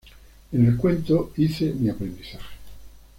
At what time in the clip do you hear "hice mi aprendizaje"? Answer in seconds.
1.37-2.47